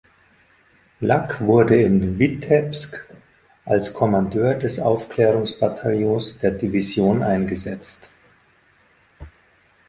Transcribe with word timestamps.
Luck 0.99 1.41
wurde 1.41 1.79
in 1.79 2.17
Witebsk 2.17 3.07
als 3.65 3.93
Kommandeur 3.93 4.55
des 4.55 4.79
Aufklärungsbataillons 4.79 6.39
der 6.39 6.49
Division 6.49 7.21
eingesetzt. 7.21 8.09